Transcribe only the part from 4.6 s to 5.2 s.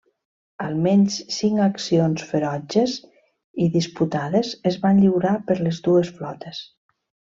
es van